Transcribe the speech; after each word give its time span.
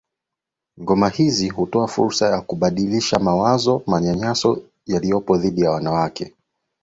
Ngoma 0.81 1.09
hizi 1.09 1.49
hutowa 1.49 1.87
fursa 1.87 2.29
ya 2.29 2.41
kubadilisha 2.41 3.19
mawazo 3.19 3.83
manyanyaso 3.87 4.63
yaliyopo 4.87 5.37
dhidi 5.37 5.61
ya 5.61 5.71
wanawake 5.71 6.33